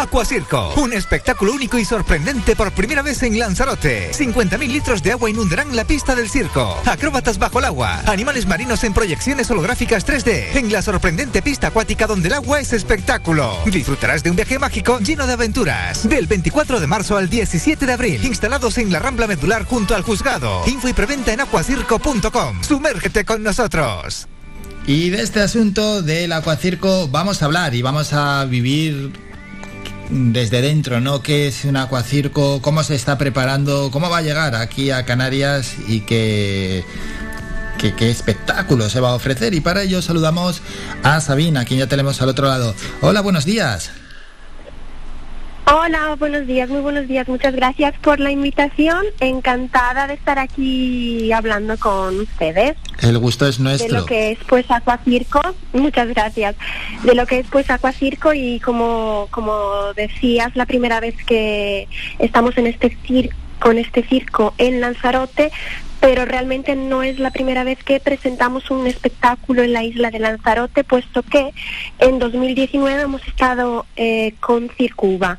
Aquacirco, 0.00 0.72
un 0.76 0.94
espectáculo 0.94 1.52
único 1.52 1.78
y 1.78 1.84
sorprendente 1.84 2.56
por 2.56 2.72
primera 2.72 3.02
vez 3.02 3.22
en 3.22 3.38
Lanzarote. 3.38 4.12
50.000 4.12 4.66
litros 4.66 5.02
de 5.02 5.12
agua 5.12 5.28
inundarán 5.28 5.76
la 5.76 5.84
pista 5.84 6.14
del 6.14 6.30
circo. 6.30 6.80
Acróbatas 6.86 7.38
bajo 7.38 7.58
el 7.58 7.66
agua, 7.66 8.00
animales 8.06 8.46
marinos 8.46 8.82
en 8.84 8.94
proyecciones 8.94 9.50
holográficas 9.50 10.06
3D, 10.06 10.56
en 10.56 10.72
la 10.72 10.80
sorprendente 10.80 11.42
pista 11.42 11.66
acuática 11.66 12.06
donde 12.06 12.28
el 12.28 12.34
agua 12.34 12.60
es 12.60 12.72
espectáculo. 12.72 13.58
Disfrutarás 13.66 14.22
de 14.22 14.30
un 14.30 14.36
viaje 14.36 14.58
mágico 14.58 14.98
lleno 15.00 15.26
de 15.26 15.34
aventuras. 15.34 16.08
Del 16.08 16.26
24 16.26 16.80
de 16.80 16.86
marzo 16.86 17.18
al 17.18 17.28
17 17.28 17.84
de 17.84 17.92
abril, 17.92 18.24
instalados 18.24 18.78
en 18.78 18.90
la 18.90 19.00
Rambla 19.00 19.26
Medular 19.26 19.64
junto 19.64 19.94
al 19.94 20.02
juzgado. 20.02 20.62
Info 20.66 20.88
y 20.88 20.94
preventa 20.94 21.32
en 21.32 21.42
acuacirco.com. 21.42 22.62
Sumérgete 22.62 23.26
con 23.26 23.42
nosotros. 23.42 24.28
Y 24.86 25.10
de 25.10 25.22
este 25.22 25.42
asunto 25.42 26.00
del 26.00 26.32
acuacirco 26.32 27.08
vamos 27.08 27.42
a 27.42 27.44
hablar 27.44 27.74
y 27.74 27.82
vamos 27.82 28.12
a 28.14 28.44
vivir 28.46 29.29
desde 30.10 30.60
dentro, 30.60 31.00
¿no? 31.00 31.22
¿Qué 31.22 31.46
es 31.46 31.64
un 31.64 31.76
acuacirco? 31.76 32.60
¿Cómo 32.60 32.82
se 32.82 32.94
está 32.94 33.16
preparando? 33.16 33.90
¿Cómo 33.90 34.10
va 34.10 34.18
a 34.18 34.22
llegar 34.22 34.54
aquí 34.54 34.90
a 34.90 35.04
Canarias? 35.04 35.76
Y 35.86 36.00
qué, 36.00 36.84
qué, 37.78 38.10
espectáculo 38.10 38.90
se 38.90 39.00
va 39.00 39.10
a 39.10 39.14
ofrecer. 39.14 39.54
Y 39.54 39.60
para 39.60 39.82
ello 39.82 40.02
saludamos 40.02 40.62
a 41.02 41.20
Sabina, 41.20 41.64
quien 41.64 41.80
ya 41.80 41.86
tenemos 41.86 42.20
al 42.22 42.28
otro 42.28 42.48
lado. 42.48 42.74
Hola, 43.00 43.20
buenos 43.20 43.44
días. 43.44 43.90
Hola, 45.72 46.16
buenos 46.18 46.48
días, 46.48 46.68
muy 46.68 46.80
buenos 46.80 47.06
días. 47.06 47.28
Muchas 47.28 47.54
gracias 47.54 47.94
por 47.98 48.18
la 48.18 48.32
invitación. 48.32 49.04
Encantada 49.20 50.08
de 50.08 50.14
estar 50.14 50.40
aquí 50.40 51.30
hablando 51.30 51.78
con 51.78 52.18
ustedes. 52.18 52.76
El 53.00 53.18
gusto 53.18 53.46
es 53.46 53.60
nuestro. 53.60 53.86
De 53.86 54.00
lo 54.00 54.04
que 54.04 54.32
es 54.32 54.38
pues 54.48 54.68
Acuacirco. 54.68 55.40
Muchas 55.72 56.08
gracias. 56.08 56.56
De 57.04 57.14
lo 57.14 57.24
que 57.24 57.38
es 57.38 57.46
pues 57.52 57.70
Acuacirco 57.70 58.34
y 58.34 58.58
como, 58.58 59.28
como 59.30 59.92
decías, 59.94 60.56
la 60.56 60.66
primera 60.66 60.98
vez 60.98 61.14
que 61.24 61.86
estamos 62.18 62.58
en 62.58 62.66
este 62.66 62.96
circo 63.06 63.36
con 63.60 63.78
este 63.78 64.02
circo 64.02 64.54
en 64.58 64.80
Lanzarote, 64.80 65.52
pero 66.00 66.24
realmente 66.24 66.74
no 66.76 67.02
es 67.02 67.18
la 67.18 67.30
primera 67.30 67.62
vez 67.62 67.82
que 67.84 68.00
presentamos 68.00 68.70
un 68.70 68.86
espectáculo 68.86 69.62
en 69.62 69.74
la 69.74 69.84
isla 69.84 70.10
de 70.10 70.18
Lanzarote, 70.18 70.82
puesto 70.82 71.22
que 71.22 71.52
en 71.98 72.18
2019 72.18 73.02
hemos 73.02 73.26
estado 73.28 73.86
eh, 73.96 74.34
con 74.40 74.70
Circuba. 74.70 75.38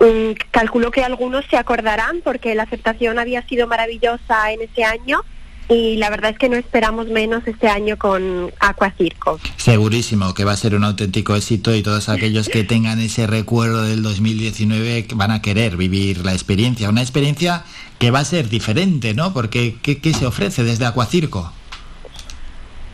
Um, 0.00 0.34
calculo 0.50 0.90
que 0.90 1.04
algunos 1.04 1.44
se 1.46 1.56
acordarán 1.56 2.20
porque 2.24 2.56
la 2.56 2.64
aceptación 2.64 3.20
había 3.20 3.46
sido 3.46 3.68
maravillosa 3.68 4.50
en 4.52 4.62
ese 4.62 4.82
año 4.82 5.20
y 5.68 5.96
la 5.96 6.10
verdad 6.10 6.32
es 6.32 6.38
que 6.38 6.48
no 6.48 6.56
esperamos 6.56 7.08
menos 7.08 7.46
este 7.46 7.68
año 7.68 7.96
con 7.96 8.52
Aquacirco. 8.60 9.40
Segurísimo 9.56 10.34
que 10.34 10.44
va 10.44 10.52
a 10.52 10.56
ser 10.56 10.74
un 10.74 10.84
auténtico 10.84 11.34
éxito 11.34 11.74
y 11.74 11.82
todos 11.82 12.08
aquellos 12.08 12.48
que 12.48 12.64
tengan 12.64 13.00
ese 13.00 13.26
recuerdo 13.26 13.82
del 13.82 14.02
2019 14.02 15.06
van 15.14 15.30
a 15.30 15.40
querer 15.40 15.76
vivir 15.76 16.24
la 16.24 16.32
experiencia, 16.32 16.88
una 16.88 17.02
experiencia 17.02 17.64
que 17.98 18.10
va 18.10 18.20
a 18.20 18.24
ser 18.24 18.48
diferente, 18.48 19.14
¿no? 19.14 19.32
Porque 19.32 19.76
¿qué, 19.82 19.98
qué 19.98 20.12
se 20.12 20.26
ofrece 20.26 20.64
desde 20.64 20.86
Aquacirco? 20.86 21.52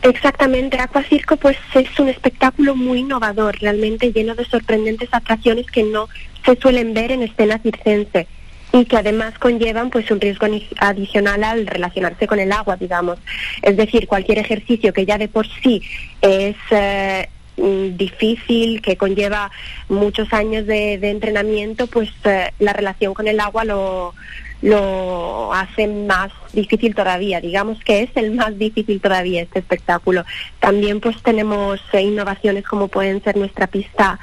Exactamente, 0.03 0.79
Aquacirco 0.79 1.37
pues 1.37 1.57
es 1.75 1.99
un 1.99 2.09
espectáculo 2.09 2.75
muy 2.75 2.99
innovador, 2.99 3.59
realmente 3.59 4.11
lleno 4.11 4.33
de 4.33 4.45
sorprendentes 4.45 5.09
atracciones 5.11 5.67
que 5.67 5.83
no 5.83 6.07
se 6.43 6.55
suelen 6.55 6.93
ver 6.93 7.11
en 7.11 7.21
escena 7.21 7.59
circense 7.59 8.27
y 8.73 8.85
que 8.85 8.97
además 8.97 9.37
conllevan 9.37 9.89
pues 9.89 10.09
un 10.11 10.21
riesgo 10.21 10.47
adicional 10.77 11.43
al 11.43 11.67
relacionarse 11.67 12.27
con 12.27 12.39
el 12.39 12.51
agua, 12.51 12.77
digamos. 12.77 13.19
Es 13.61 13.75
decir, 13.75 14.07
cualquier 14.07 14.39
ejercicio 14.39 14.93
que 14.93 15.05
ya 15.05 15.17
de 15.17 15.27
por 15.27 15.47
sí 15.61 15.81
es 16.21 16.55
eh, 16.71 17.27
mm, 17.57 17.97
difícil, 17.97 18.81
que 18.81 18.95
conlleva 18.95 19.51
muchos 19.89 20.31
años 20.33 20.65
de, 20.67 20.93
entrenamiento, 20.93 21.87
pues 21.87 22.09
eh, 22.23 22.51
la 22.59 22.71
relación 22.71 23.13
con 23.13 23.27
el 23.27 23.41
agua 23.41 23.65
lo, 23.65 24.13
lo 24.61 25.53
hace 25.53 25.87
más 25.87 26.31
difícil 26.53 26.95
todavía. 26.95 27.41
Digamos 27.41 27.77
que 27.83 28.03
es 28.03 28.09
el 28.15 28.31
más 28.31 28.57
difícil 28.57 29.01
todavía 29.01 29.41
este 29.41 29.59
espectáculo. 29.59 30.23
También 30.61 31.01
pues 31.01 31.21
tenemos 31.23 31.81
eh, 31.91 32.01
innovaciones 32.01 32.63
como 32.63 32.87
pueden 32.87 33.21
ser 33.21 33.35
nuestra 33.35 33.67
pista 33.67 34.17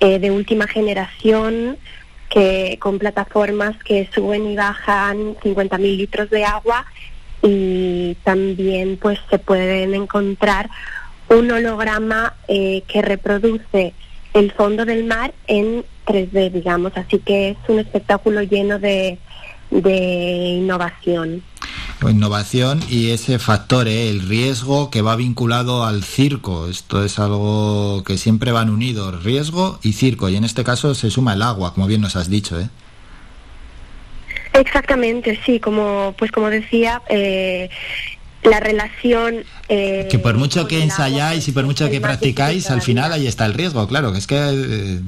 de 0.00 0.32
última 0.32 0.66
generación, 0.66 1.78
que 2.32 2.78
con 2.80 2.98
plataformas 2.98 3.76
que 3.84 4.08
suben 4.14 4.46
y 4.46 4.56
bajan 4.56 5.36
50.000 5.36 5.78
litros 5.96 6.30
de 6.30 6.44
agua 6.44 6.86
y 7.42 8.16
también 8.24 8.96
pues 8.96 9.18
se 9.28 9.38
pueden 9.38 9.94
encontrar 9.94 10.70
un 11.28 11.50
holograma 11.50 12.34
eh, 12.48 12.84
que 12.86 13.02
reproduce 13.02 13.92
el 14.32 14.50
fondo 14.52 14.86
del 14.86 15.04
mar 15.04 15.34
en 15.46 15.84
3D, 16.06 16.50
digamos. 16.52 16.92
Así 16.96 17.18
que 17.18 17.50
es 17.50 17.56
un 17.68 17.80
espectáculo 17.80 18.42
lleno 18.42 18.78
de, 18.78 19.18
de 19.70 20.56
innovación 20.58 21.42
innovación 22.10 22.80
y 22.88 23.10
ese 23.10 23.38
factor, 23.38 23.88
¿eh? 23.88 24.10
el 24.10 24.28
riesgo 24.28 24.90
que 24.90 25.02
va 25.02 25.16
vinculado 25.16 25.84
al 25.84 26.02
circo. 26.02 26.68
Esto 26.68 27.04
es 27.04 27.18
algo 27.18 28.02
que 28.04 28.18
siempre 28.18 28.52
van 28.52 28.70
unidos, 28.70 29.22
riesgo 29.22 29.78
y 29.82 29.92
circo. 29.92 30.28
Y 30.28 30.36
en 30.36 30.44
este 30.44 30.64
caso 30.64 30.94
se 30.94 31.10
suma 31.10 31.34
el 31.34 31.42
agua, 31.42 31.74
como 31.74 31.86
bien 31.86 32.00
nos 32.00 32.16
has 32.16 32.28
dicho. 32.28 32.60
¿eh? 32.60 32.68
Exactamente, 34.54 35.38
sí, 35.44 35.60
como 35.60 36.14
pues 36.18 36.30
como 36.30 36.50
decía, 36.50 37.02
eh, 37.08 37.70
la 38.42 38.60
relación... 38.60 39.44
Eh, 39.68 40.08
que 40.10 40.18
por 40.18 40.36
mucho 40.36 40.66
que 40.66 40.82
ensayáis 40.82 41.46
y 41.48 41.52
por 41.52 41.64
mucho 41.64 41.88
que 41.88 42.00
practicáis, 42.00 42.70
al 42.70 42.82
final 42.82 43.12
ahí 43.12 43.26
está 43.26 43.46
el 43.46 43.54
riesgo, 43.54 43.86
claro, 43.86 44.12
que 44.12 44.18
es 44.18 44.26
que 44.26 45.00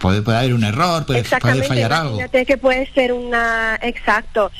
puede, 0.00 0.22
puede 0.22 0.38
haber 0.38 0.54
un 0.54 0.64
error, 0.64 1.04
puede, 1.04 1.22
puede 1.24 1.62
fallar 1.64 1.92
algo. 1.92 2.18
que 2.30 2.56
puede 2.56 2.90
ser 2.92 3.12
una... 3.12 3.78
Exacto. 3.82 4.50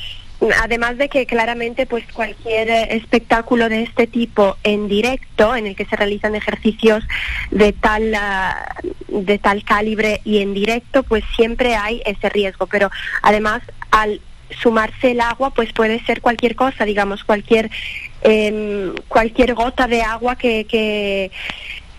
Además 0.61 0.97
de 0.97 1.09
que 1.09 1.25
claramente 1.25 1.85
pues 1.85 2.05
cualquier 2.13 2.69
eh, 2.69 2.95
espectáculo 2.95 3.67
de 3.67 3.83
este 3.83 4.07
tipo 4.07 4.55
en 4.63 4.87
directo, 4.87 5.55
en 5.55 5.67
el 5.67 5.75
que 5.75 5.85
se 5.85 5.97
realizan 5.97 6.33
ejercicios 6.33 7.03
de 7.51 7.73
tal, 7.73 8.13
ah, 8.15 8.75
de 9.09 9.37
tal 9.37 9.63
calibre 9.65 10.21
y 10.23 10.39
en 10.39 10.53
directo, 10.53 11.03
pues 11.03 11.23
siempre 11.35 11.75
hay 11.75 12.01
ese 12.05 12.29
riesgo. 12.29 12.67
Pero 12.67 12.89
además 13.21 13.61
al 13.91 14.21
sumarse 14.61 15.11
el 15.11 15.21
agua, 15.21 15.51
pues 15.51 15.73
puede 15.73 16.03
ser 16.05 16.21
cualquier 16.21 16.55
cosa, 16.55 16.85
digamos, 16.85 17.23
cualquier, 17.23 17.69
em, 18.21 18.95
cualquier 19.07 19.53
gota 19.53 19.87
de 19.87 20.01
agua 20.01 20.35
que, 20.35 20.65
que 20.65 21.31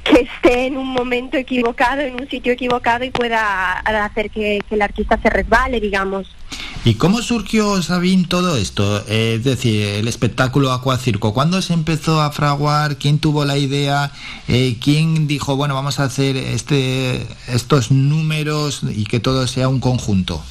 que 0.04 0.22
esté 0.22 0.66
en 0.66 0.76
un 0.76 0.88
momento 0.88 1.36
equivocado, 1.36 2.00
en 2.00 2.14
un 2.14 2.28
sitio 2.28 2.52
equivocado 2.52 3.04
y 3.04 3.10
pueda 3.10 3.72
hacer 3.72 4.30
que, 4.30 4.60
el 4.70 4.82
artista 4.82 5.18
se 5.22 5.30
resbale, 5.30 5.80
digamos. 5.80 6.34
¿Y 6.82 6.94
cómo 6.94 7.20
surgió, 7.20 7.82
Sabín, 7.82 8.24
todo 8.26 8.56
esto? 8.56 9.04
es 9.06 9.44
decir, 9.44 9.84
el 9.84 10.08
espectáculo 10.08 10.72
Acuacirco. 10.72 11.34
¿Cuándo 11.34 11.60
se 11.60 11.74
empezó 11.74 12.22
a 12.22 12.32
fraguar? 12.32 12.96
¿Quién 12.96 13.18
tuvo 13.18 13.44
la 13.44 13.58
idea? 13.58 14.12
Eh, 14.48 14.76
¿Quién 14.82 15.26
dijo, 15.26 15.56
bueno, 15.56 15.74
vamos 15.74 16.00
a 16.00 16.04
hacer 16.04 16.38
este, 16.38 17.26
estos 17.48 17.90
números 17.90 18.80
y 18.82 19.04
que 19.04 19.20
todo 19.20 19.46
sea 19.46 19.68
un 19.68 19.78
conjunto? 19.78 20.42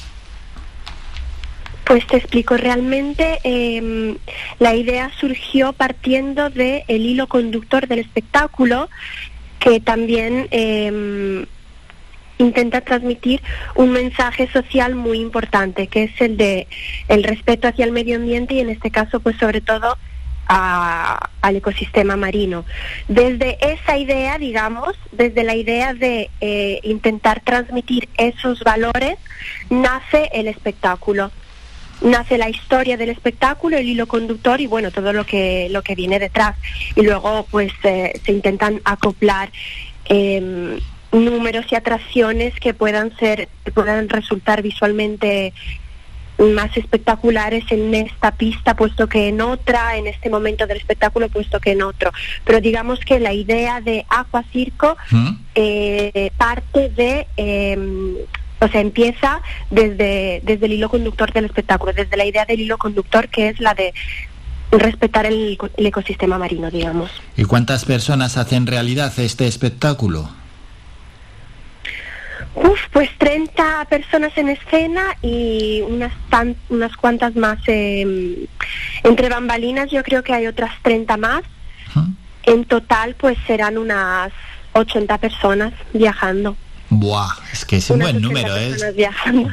Pues 1.84 2.06
te 2.06 2.18
explico, 2.18 2.56
realmente 2.56 3.40
em, 3.42 4.16
la 4.60 4.76
idea 4.76 5.10
surgió 5.18 5.72
partiendo 5.72 6.48
del 6.48 6.84
el 6.86 7.06
hilo 7.06 7.26
conductor 7.26 7.88
del 7.88 7.98
espectáculo, 7.98 8.88
que 9.58 9.80
también 9.80 10.46
eh, 10.52 11.44
intenta 12.40 12.80
transmitir 12.80 13.42
un 13.74 13.90
mensaje 13.90 14.48
social 14.52 14.94
muy 14.94 15.20
importante, 15.20 15.86
que 15.86 16.04
es 16.04 16.20
el 16.20 16.36
de 16.36 16.66
el 17.08 17.24
respeto 17.24 17.68
hacia 17.68 17.84
el 17.84 17.92
medio 17.92 18.16
ambiente 18.16 18.54
y 18.54 18.60
en 18.60 18.70
este 18.70 18.90
caso, 18.90 19.20
pues 19.20 19.36
sobre 19.36 19.60
todo 19.60 19.96
al 20.52 21.54
ecosistema 21.54 22.16
marino. 22.16 22.64
Desde 23.06 23.56
esa 23.60 23.96
idea, 23.96 24.36
digamos, 24.36 24.96
desde 25.12 25.44
la 25.44 25.54
idea 25.54 25.94
de 25.94 26.28
eh, 26.40 26.80
intentar 26.82 27.40
transmitir 27.40 28.08
esos 28.16 28.64
valores, 28.64 29.16
nace 29.68 30.28
el 30.32 30.48
espectáculo 30.48 31.30
nace 32.02 32.38
la 32.38 32.48
historia 32.48 32.96
del 32.96 33.10
espectáculo, 33.10 33.76
el 33.76 33.86
hilo 33.86 34.06
conductor 34.06 34.60
y 34.60 34.66
bueno, 34.66 34.90
todo 34.90 35.12
lo 35.12 35.24
que, 35.24 35.68
lo 35.70 35.82
que 35.82 35.94
viene 35.94 36.18
detrás. 36.18 36.56
Y 36.96 37.02
luego 37.02 37.46
pues 37.50 37.72
eh, 37.82 38.18
se 38.24 38.32
intentan 38.32 38.80
acoplar 38.84 39.50
em, 40.06 40.78
números 41.12 41.66
y 41.70 41.74
atracciones 41.74 42.58
que 42.60 42.74
puedan 42.74 43.16
ser, 43.16 43.48
que 43.64 43.72
puedan 43.72 44.08
resultar 44.08 44.62
visualmente 44.62 45.52
más 46.38 46.74
espectaculares 46.76 47.64
en 47.70 47.94
esta 47.94 48.32
pista 48.32 48.74
puesto 48.74 49.08
que 49.08 49.28
en 49.28 49.42
otra, 49.42 49.96
en 49.96 50.06
este 50.06 50.30
momento 50.30 50.66
del 50.66 50.78
espectáculo 50.78 51.28
puesto 51.28 51.60
que 51.60 51.72
en 51.72 51.82
otro. 51.82 52.12
Pero 52.44 52.60
digamos 52.60 53.00
que 53.00 53.20
la 53.20 53.32
idea 53.32 53.80
de 53.80 54.06
Aqua 54.08 54.44
Circo 54.52 54.96
¿Mm? 55.10 55.30
eh, 55.54 56.30
parte 56.38 56.88
de 56.88 57.26
em, 57.36 58.14
o 58.60 58.68
sea, 58.68 58.80
empieza 58.80 59.40
desde, 59.70 60.42
desde 60.44 60.66
el 60.66 60.72
hilo 60.72 60.88
conductor 60.88 61.32
del 61.32 61.46
espectáculo, 61.46 61.92
desde 61.92 62.16
la 62.16 62.26
idea 62.26 62.44
del 62.44 62.60
hilo 62.60 62.78
conductor 62.78 63.28
que 63.28 63.48
es 63.48 63.60
la 63.60 63.74
de 63.74 63.92
respetar 64.70 65.26
el, 65.26 65.58
ecosistema 65.76 66.38
marino, 66.38 66.70
digamos. 66.70 67.10
¿Y 67.36 67.44
cuántas 67.44 67.84
personas 67.84 68.36
hacen 68.36 68.66
realidad 68.66 69.12
este 69.18 69.46
espectáculo? 69.46 70.30
Uf, 72.54 72.80
pues 72.92 73.08
30 73.18 73.86
personas 73.88 74.36
en 74.36 74.48
escena 74.48 75.16
y 75.22 75.82
unas, 75.82 76.12
tan, 76.30 76.56
unas 76.68 76.96
cuantas 76.96 77.36
más. 77.36 77.58
Eh, 77.68 78.46
entre 79.04 79.28
bambalinas 79.28 79.90
yo 79.90 80.02
creo 80.02 80.22
que 80.22 80.32
hay 80.32 80.46
otras 80.46 80.72
30 80.82 81.16
más. 81.16 81.42
En 82.42 82.64
total 82.64 83.14
pues 83.16 83.36
serán 83.46 83.76
unas 83.76 84.32
80 84.72 85.18
personas 85.18 85.72
viajando. 85.92 86.56
Buah, 86.88 87.28
es 87.52 87.64
que 87.64 87.76
es 87.76 87.88
un 87.90 88.00
buen 88.00 88.20
número, 88.20 88.56
¿eh? 88.56 88.74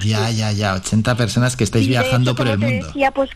Ya, 0.02 0.32
ya, 0.32 0.52
ya, 0.52 0.74
80 0.74 1.16
personas 1.16 1.56
que 1.56 1.64
estáis 1.64 1.88
viajando 1.88 2.34
por 2.34 2.48
el 2.48 2.58
mundo. 2.58 2.88
Decía, 2.88 3.12
pues 3.12 3.30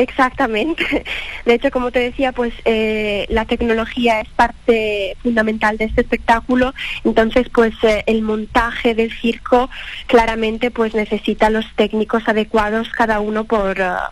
Exactamente. 0.00 1.04
De 1.44 1.54
hecho, 1.54 1.70
como 1.70 1.90
te 1.90 1.98
decía, 1.98 2.32
pues 2.32 2.54
eh, 2.64 3.26
la 3.28 3.44
tecnología 3.44 4.20
es 4.20 4.28
parte 4.30 5.14
fundamental 5.22 5.76
de 5.76 5.84
este 5.84 6.00
espectáculo. 6.00 6.72
Entonces, 7.04 7.50
pues 7.50 7.74
eh, 7.82 8.02
el 8.06 8.22
montaje 8.22 8.94
del 8.94 9.12
circo 9.12 9.68
claramente 10.06 10.70
pues 10.70 10.94
necesita 10.94 11.50
los 11.50 11.66
técnicos 11.76 12.26
adecuados, 12.28 12.88
cada 12.88 13.20
uno 13.20 13.44
por, 13.44 13.78
uh, 13.78 14.10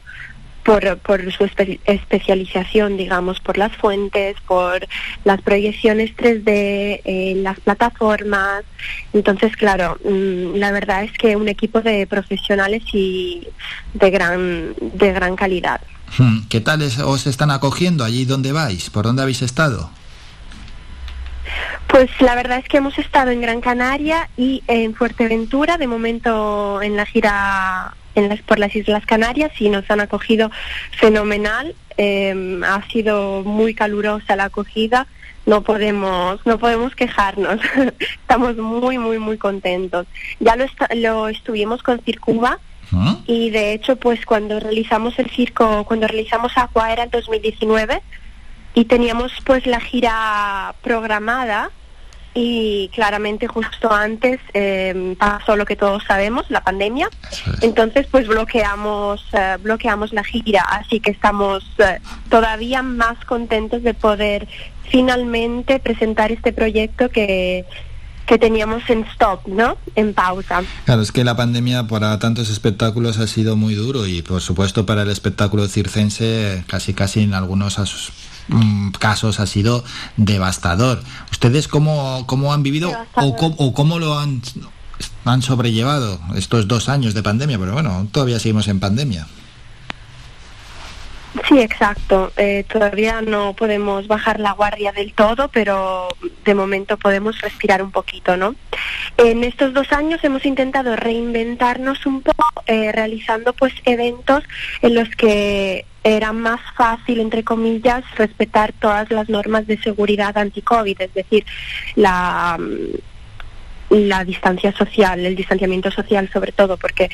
por, 0.69 0.99
por 0.99 1.33
su 1.33 1.49
especialización, 1.87 2.99
digamos, 2.99 3.41
por 3.41 3.57
las 3.57 3.75
fuentes, 3.75 4.37
por 4.47 4.87
las 5.25 5.41
proyecciones 5.41 6.15
3D, 6.15 7.01
eh, 7.07 7.33
las 7.39 7.59
plataformas. 7.61 8.65
Entonces, 9.15 9.57
claro, 9.57 9.97
mm, 10.05 10.57
la 10.57 10.71
verdad 10.71 11.05
es 11.05 11.13
que 11.13 11.37
un 11.37 11.49
equipo 11.49 11.81
de 11.81 12.07
profesionales 12.07 12.83
y 12.93 13.49
de 13.95 14.11
gran, 14.11 14.75
de 14.79 15.13
gran 15.15 15.37
calidad. 15.37 15.81
Hmm, 16.19 16.41
¿Qué 16.51 16.61
tal 16.61 16.83
os 16.83 17.27
están 17.27 17.51
acogiendo 17.51 18.05
allí 18.05 18.27
donde 18.27 18.53
vais? 18.53 18.91
¿Por 18.91 19.07
dónde 19.07 19.23
habéis 19.23 19.41
estado? 19.41 19.91
Pues 21.87 22.11
la 22.21 22.35
verdad 22.35 22.59
es 22.59 22.69
que 22.69 22.77
hemos 22.77 22.99
estado 22.99 23.31
en 23.31 23.41
Gran 23.41 23.63
Canaria 23.63 24.29
y 24.37 24.63
en 24.67 24.95
Fuerteventura, 24.95 25.79
de 25.79 25.87
momento 25.87 26.83
en 26.83 26.95
la 26.95 27.07
gira 27.07 27.95
por 28.47 28.59
las 28.59 28.75
Islas 28.75 29.05
Canarias 29.07 29.53
y 29.61 29.69
nos 29.69 29.91
han 29.91 30.01
acogido 30.01 30.51
fenomenal. 30.93 31.75
Em, 31.97 32.63
ha 32.65 32.87
sido 32.89 33.43
muy 33.45 33.75
calurosa 33.75 34.37
la 34.37 34.45
acogida. 34.45 35.07
No 35.47 35.63
podemos, 35.63 36.45
no 36.47 36.59
podemos 36.59 36.95
quejarnos. 36.95 37.61
Estamos 37.99 38.57
muy, 38.57 38.99
muy, 38.99 39.19
muy 39.19 39.39
contentos. 39.39 40.07
Ya 40.41 40.57
lo, 40.57 40.67
lo 40.95 41.29
estuvimos 41.29 41.83
con 41.83 42.01
Circuba 42.01 42.59
¿Ah? 42.93 43.17
y 43.27 43.51
de 43.51 43.73
hecho, 43.73 43.97
pues 43.97 44.25
cuando 44.25 44.61
realizamos 44.61 45.19
el 45.19 45.31
circo, 45.31 45.85
cuando 45.85 46.07
realizamos 46.07 46.53
Aqua 46.57 46.93
era 46.93 47.05
en 47.05 47.11
2019 47.11 48.03
y 48.75 48.85
teníamos 48.85 49.33
pues 49.45 49.67
la 49.67 49.81
gira 49.81 50.75
programada 50.83 51.71
y 52.35 52.89
claramente 52.95 53.47
justo 53.47 53.93
antes 53.93 54.41
eh, 54.55 55.17
pasó 55.19 55.57
lo 55.57 55.65
que 55.65 55.77
todos 55.77 56.05
sabemos, 56.05 56.47
la 56.51 56.63
pandemia. 56.63 57.09
Entonces 57.63 58.07
pues 58.11 58.29
bloqueamos, 58.29 59.25
eh, 59.33 59.57
bloqueamos 59.61 60.13
la 60.13 60.25
gira, 60.25 60.63
así 60.63 61.01
que 61.01 61.11
estamos 61.11 61.65
eh, 61.79 61.99
todavía 62.29 62.83
más 62.83 63.25
contentos 63.25 63.83
de 63.83 63.95
poder 63.95 64.49
finalmente 64.89 65.79
presentar 65.81 66.33
este 66.33 66.53
proyecto 66.53 67.09
que, 67.11 67.67
que 68.27 68.39
teníamos 68.39 68.89
en 68.89 69.05
stop, 69.05 69.47
¿no? 69.49 69.77
En 69.97 70.15
pausa. 70.15 70.63
Claro, 70.85 71.03
es 71.03 71.13
que 71.13 71.25
la 71.25 71.37
pandemia 71.37 71.87
para 71.87 72.19
tantos 72.19 72.51
espectáculos 72.51 73.19
ha 73.19 73.27
sido 73.27 73.57
muy 73.57 73.75
duro 73.75 74.07
y 74.07 74.23
por 74.23 74.41
supuesto 74.43 74.87
para 74.87 75.03
el 75.03 75.11
espectáculo 75.11 75.67
circense 75.67 76.63
casi 76.67 76.95
casi 76.95 77.23
en 77.23 77.35
algunos 77.35 77.79
Mm, 78.49 78.91
casos 78.93 79.41
ha 79.41 79.47
sido 79.47 79.85
devastador. 80.17 81.03
¿Ustedes 81.31 81.69
cómo, 81.69 82.25
cómo 82.27 82.53
han 82.53 82.63
vivido 82.63 82.93
o 83.15 83.73
cómo, 83.75 83.99
lo 83.99 84.19
han, 84.19 84.43
han 85.25 85.43
sobrellevado 85.43 86.19
estos 86.35 86.67
dos 86.67 86.89
años 86.89 87.15
de 87.15 87.23
pandemia? 87.23 87.59
Pero 87.59 87.73
bueno, 87.73 88.09
todavía 88.11 88.39
seguimos 88.39 88.69
en 88.69 88.81
pandemia. 88.81 89.27
Sí, 91.47 91.61
exacto. 91.61 92.33
Eh, 92.37 92.65
todavía 92.69 93.21
no 93.21 93.53
podemos 93.53 94.07
bajar 94.07 94.41
la 94.41 94.53
guardia 94.53 94.93
del 94.93 95.13
todo, 95.13 95.49
pero 95.49 96.09
de 96.45 96.55
momento 96.55 96.97
podemos 96.97 97.41
respirar 97.41 97.83
un 97.83 97.91
poquito, 97.91 98.37
¿no? 98.37 98.55
En 99.19 99.45
estos 99.45 99.75
dos 99.75 99.93
años 99.93 100.25
hemos 100.25 100.45
intentado 100.47 100.97
reinventarnos 100.97 102.07
un 102.07 102.23
poco, 102.23 102.63
eh, 102.67 102.93
realizando 102.93 103.53
pues 103.53 103.75
eventos 103.85 104.43
en 104.81 104.95
los 104.95 105.09
que 105.11 105.85
era 106.05 106.33
más 106.33 106.61
fácil, 106.77 107.21
entre 107.21 107.45
comillas, 107.45 108.05
respetar 108.17 108.73
todas 108.73 109.11
las 109.11 109.29
normas 109.29 109.67
de 109.67 109.79
seguridad 109.79 110.37
anti-COVID, 110.39 111.01
es 111.01 111.15
decir, 111.15 111.45
la, 111.97 112.57
mm, 112.59 113.97
la 114.09 114.25
distancia 114.25 114.73
social, 114.73 115.25
el 115.25 115.37
distanciamiento 115.37 115.91
social 115.91 116.29
sobre 116.33 116.53
todo, 116.53 116.77
porque 116.77 117.11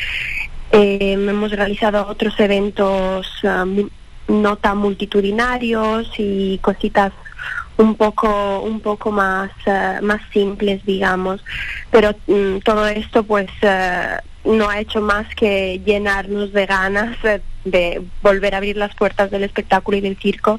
eh, 0.73 1.13
hemos 1.13 1.53
realizado 1.53 2.07
otros 2.09 2.39
eventos 2.41 3.29
um, 3.45 3.89
no 4.27 4.57
tan 4.57 4.79
multitudinarios 4.79 6.11
y 6.19 6.59
cositas 6.59 7.13
un 7.77 7.97
poco 7.97 8.61
un 8.61 8.81
poco 8.81 9.11
más 9.13 9.51
uh, 9.67 10.03
más 10.05 10.21
simples 10.33 10.85
digamos. 10.85 11.45
Pero 11.91 12.15
mm, 12.27 12.59
todo 12.65 12.89
esto 12.89 13.23
pues 13.23 13.49
uh, 13.63 14.51
no 14.57 14.69
ha 14.69 14.81
hecho 14.81 15.01
más 15.01 15.33
que 15.35 15.81
llenarnos 15.85 16.53
de 16.53 16.67
ganas 16.67 17.17
de 17.65 18.03
volver 18.23 18.55
a 18.55 18.59
abrir 18.59 18.77
las 18.77 18.95
puertas 18.95 19.31
del 19.31 19.45
espectáculo 19.45 19.97
y 19.97 20.01
del 20.01 20.17
circo 20.17 20.59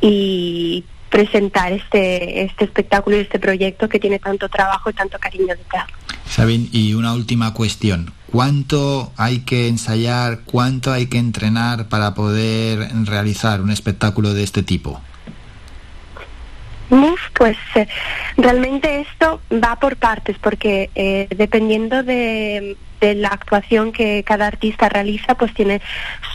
y 0.00 0.84
presentar 1.10 1.72
este, 1.72 2.42
este 2.42 2.64
espectáculo 2.64 3.16
y 3.16 3.20
este 3.20 3.38
proyecto 3.38 3.88
que 3.88 3.98
tiene 3.98 4.18
tanto 4.18 4.48
trabajo 4.48 4.90
y 4.90 4.92
tanto 4.92 5.18
cariño 5.18 5.54
detrás. 5.56 5.86
Sabin, 6.28 6.68
y 6.72 6.94
una 6.94 7.14
última 7.14 7.54
cuestión. 7.54 8.12
¿Cuánto 8.30 9.12
hay 9.16 9.40
que 9.40 9.68
ensayar, 9.68 10.40
cuánto 10.44 10.92
hay 10.92 11.06
que 11.06 11.16
entrenar 11.16 11.88
para 11.88 12.14
poder 12.14 12.90
realizar 13.04 13.62
un 13.62 13.70
espectáculo 13.70 14.34
de 14.34 14.42
este 14.42 14.62
tipo? 14.62 15.00
Pues 17.34 17.56
eh, 17.74 17.86
realmente 18.36 19.00
esto 19.00 19.40
va 19.52 19.76
por 19.76 19.96
partes, 19.96 20.36
porque 20.38 20.90
eh, 20.94 21.28
dependiendo 21.36 22.02
de, 22.02 22.76
la 23.00 23.28
actuación 23.28 23.92
que 23.92 24.24
cada 24.24 24.46
artista 24.46 24.88
realiza, 24.88 25.36
pues 25.36 25.54
tiene 25.54 25.80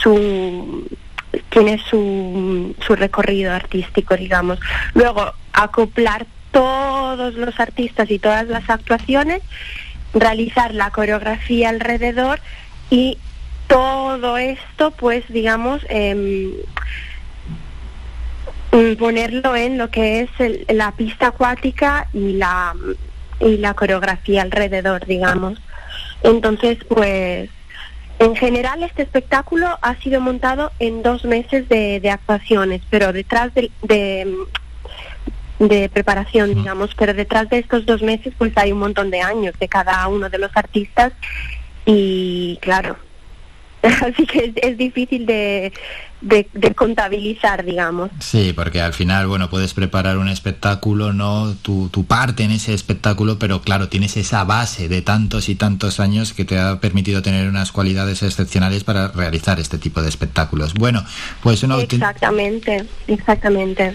su 0.01 0.87
tiene 1.49 1.79
su, 1.89 2.75
su 2.79 2.95
recorrido 2.95 3.51
artístico, 3.51 4.15
digamos. 4.15 4.59
Luego, 4.93 5.33
acoplar 5.51 6.25
todos 6.51 7.33
los 7.33 7.59
artistas 7.59 8.09
y 8.11 8.19
todas 8.19 8.47
las 8.47 8.69
actuaciones, 8.69 9.41
realizar 10.13 10.73
la 10.73 10.91
coreografía 10.91 11.69
alrededor 11.69 12.39
y 12.89 13.17
todo 13.67 14.37
esto, 14.37 14.91
pues, 14.91 15.23
digamos, 15.29 15.81
eh, 15.89 16.53
ponerlo 18.97 19.55
en 19.55 19.77
lo 19.77 19.89
que 19.89 20.21
es 20.21 20.29
la 20.69 20.91
pista 20.93 21.27
acuática 21.27 22.07
y 22.11 22.33
la, 22.33 22.73
y 23.39 23.57
la 23.57 23.75
coreografía 23.75 24.41
alrededor, 24.41 25.05
digamos. 25.05 25.59
Entonces, 26.23 26.79
pues, 26.87 27.49
en 28.17 28.35
general 28.35 28.81
este 28.81 29.03
espectáculo 29.03 29.77
ha 29.81 29.95
sido 29.97 30.21
montado 30.21 30.71
en 30.79 31.03
dos 31.03 31.23
meses 31.23 31.69
de, 31.69 32.01
actuaciones, 32.09 32.81
pero 32.89 33.13
detrás 33.13 33.53
de, 33.53 33.69
de, 33.83 34.35
de, 35.59 35.89
preparación, 35.89 36.55
digamos, 36.55 36.95
pero 36.95 37.13
detrás 37.13 37.49
de 37.49 37.59
estos 37.59 37.85
dos 37.85 38.01
meses 38.01 38.33
pues 38.37 38.53
hay 38.57 38.71
un 38.71 38.79
montón 38.79 39.11
de 39.11 39.21
años 39.21 39.53
de 39.59 39.67
cada 39.67 40.07
uno 40.07 40.29
de 40.29 40.39
los 40.39 40.55
artistas 40.55 41.13
y 41.85 42.57
claro, 42.61 42.95
así 43.83 44.25
que 44.25 44.53
es 44.55 44.77
difícil 44.77 45.25
de, 45.25 45.73
de, 46.23 46.73
contabilizar, 46.75 47.63
digamos. 47.65 48.09
Sí, 48.19 48.53
porque 48.55 48.81
al 48.81 48.93
final, 48.93 49.27
bueno, 49.27 49.49
puedes 49.49 49.73
preparar 49.73 50.17
un 50.17 50.29
espectáculo, 50.29 51.13
¿no? 51.13 51.53
Tu, 51.61 51.89
tu 51.89 52.05
parte 52.05 52.43
en 52.43 52.51
ese 52.51 52.73
espectáculo, 52.73 53.37
pero 53.37 53.61
claro, 53.61 53.89
tienes 53.89 54.17
esa 54.17 54.43
base 54.43 54.87
de 54.87 55.01
tantos 55.01 55.49
y 55.49 55.55
tantos 55.55 55.99
años 55.99 56.33
que 56.33 56.45
te 56.45 56.59
ha 56.59 56.79
permitido 56.79 57.21
tener 57.21 57.49
unas 57.49 57.71
cualidades 57.71 58.23
excepcionales 58.23 58.83
para 58.83 59.09
realizar 59.09 59.59
este 59.59 59.77
tipo 59.77 60.01
de 60.01 60.09
espectáculos. 60.09 60.73
Bueno, 60.73 61.03
pues 61.41 61.63
una 61.63 61.73
Exactamente, 61.79 62.85
exactamente. 63.07 63.93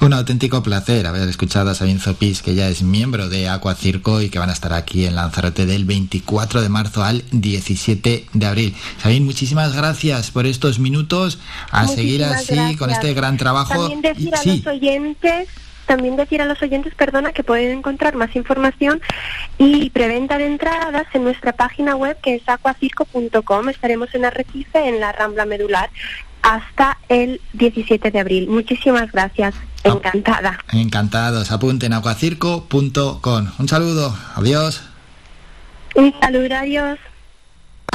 Un 0.00 0.12
auténtico 0.12 0.62
placer 0.62 1.06
haber 1.08 1.28
escuchado 1.28 1.70
a 1.70 1.74
Sabine 1.74 1.98
Zopis, 1.98 2.40
que 2.40 2.54
ya 2.54 2.68
es 2.68 2.82
miembro 2.82 3.28
de 3.28 3.48
Aqua 3.48 3.74
Circo 3.74 4.22
y 4.22 4.30
que 4.30 4.38
van 4.38 4.48
a 4.48 4.52
estar 4.52 4.72
aquí 4.72 5.06
en 5.06 5.16
Lanzarote 5.16 5.66
del 5.66 5.84
24 5.84 6.62
de 6.62 6.68
marzo 6.68 7.02
al 7.02 7.24
17 7.32 8.26
de 8.32 8.46
abril. 8.46 8.76
Sabine, 9.02 9.26
muchísimas 9.26 9.74
gracias 9.74 10.30
por 10.30 10.46
estos 10.46 10.78
minutos, 10.78 11.40
a 11.72 11.88
seguir 11.88 12.24
así 12.24 12.76
con 12.76 12.90
este 12.90 13.12
gran 13.12 13.36
trabajo. 13.38 13.88
También 13.88 14.02
decir 14.02 14.34
a 14.34 14.44
los 14.44 14.66
oyentes 14.66 15.48
también 15.88 16.16
decir 16.16 16.42
a 16.42 16.44
los 16.44 16.60
oyentes, 16.62 16.94
perdona, 16.94 17.32
que 17.32 17.42
pueden 17.42 17.78
encontrar 17.78 18.14
más 18.14 18.36
información 18.36 19.00
y 19.56 19.88
preventa 19.88 20.36
de 20.36 20.46
entradas 20.46 21.06
en 21.14 21.24
nuestra 21.24 21.54
página 21.54 21.96
web 21.96 22.16
que 22.22 22.34
es 22.34 22.42
aquacirco.com. 22.46 23.68
Estaremos 23.70 24.14
en 24.14 24.26
Arrecife, 24.26 24.86
en 24.86 25.00
la 25.00 25.12
Rambla 25.12 25.46
Medular, 25.46 25.88
hasta 26.42 26.98
el 27.08 27.40
17 27.52 28.10
de 28.10 28.18
abril. 28.18 28.48
Muchísimas 28.48 29.10
gracias. 29.12 29.54
Encantada. 29.84 30.58
Encantados. 30.72 31.52
Apunten 31.52 31.92
a 31.92 31.98
acuacirco.com. 31.98 33.46
Un 33.58 33.68
saludo. 33.68 34.16
Adiós. 34.34 34.82
Un 35.94 36.14
saludo, 36.20 36.54
adiós. 36.54 36.98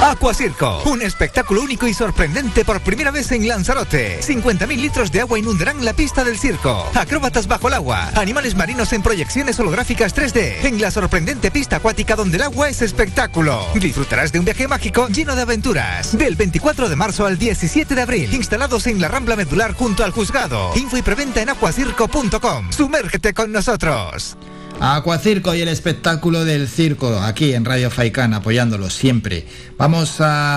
Aquacirco, 0.01 0.83
un 0.85 1.01
espectáculo 1.01 1.61
único 1.61 1.87
y 1.87 1.93
sorprendente 1.93 2.65
por 2.65 2.81
primera 2.81 3.09
vez 3.09 3.31
en 3.31 3.47
Lanzarote. 3.47 4.19
50.000 4.21 4.67
litros 4.75 5.11
de 5.11 5.21
agua 5.21 5.39
inundarán 5.39 5.83
la 5.83 5.93
pista 5.93 6.23
del 6.23 6.37
circo. 6.37 6.85
Acróbatas 6.93 7.47
bajo 7.47 7.67
el 7.67 7.73
agua, 7.73 8.11
animales 8.15 8.55
marinos 8.55 8.91
en 8.93 9.01
proyecciones 9.01 9.59
holográficas 9.59 10.15
3D, 10.15 10.65
en 10.65 10.81
la 10.81 10.91
sorprendente 10.91 11.51
pista 11.51 11.77
acuática 11.77 12.15
donde 12.15 12.37
el 12.37 12.43
agua 12.43 12.69
es 12.69 12.81
espectáculo. 12.81 13.65
Disfrutarás 13.75 14.31
de 14.31 14.39
un 14.39 14.45
viaje 14.45 14.67
mágico 14.67 15.07
lleno 15.07 15.35
de 15.35 15.41
aventuras. 15.43 16.17
Del 16.17 16.35
24 16.35 16.89
de 16.89 16.95
marzo 16.95 17.25
al 17.25 17.37
17 17.37 17.95
de 17.95 18.01
abril, 18.01 18.33
instalados 18.33 18.87
en 18.87 18.99
la 18.99 19.07
Rambla 19.07 19.35
Medular 19.35 19.73
junto 19.73 20.03
al 20.03 20.11
juzgado. 20.11 20.71
Info 20.75 20.97
y 20.97 21.01
preventa 21.01 21.41
en 21.41 21.49
acuacirco.com. 21.49 22.71
Sumérgete 22.71 23.33
con 23.33 23.51
nosotros. 23.51 24.37
Acuacirco 24.79 25.55
y 25.55 25.61
el 25.61 25.69
espectáculo 25.69 26.43
del 26.43 26.67
circo, 26.67 27.19
aquí 27.19 27.53
en 27.53 27.63
Radio 27.63 27.89
Faicán, 27.89 28.33
apoyándolo 28.33 28.89
siempre. 28.89 29.45
Vamos 29.77 30.19
a 30.19 30.51